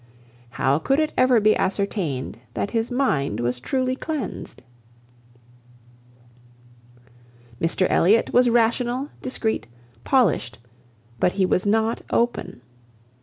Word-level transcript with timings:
How 0.57 0.79
could 0.79 0.99
it 0.99 1.13
ever 1.15 1.39
be 1.39 1.55
ascertained 1.55 2.39
that 2.55 2.71
his 2.71 2.89
mind 2.89 3.39
was 3.39 3.59
truly 3.59 3.95
cleansed? 3.95 4.63
Mr 7.61 7.85
Elliot 7.87 8.33
was 8.33 8.49
rational, 8.49 9.09
discreet, 9.21 9.67
polished, 10.03 10.57
but 11.19 11.33
he 11.33 11.45
was 11.45 11.67
not 11.67 12.01
open. 12.09 12.61